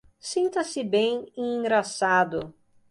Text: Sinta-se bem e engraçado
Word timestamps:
Sinta-se 0.19 0.83
bem 0.83 1.31
e 1.37 1.41
engraçado 1.43 2.51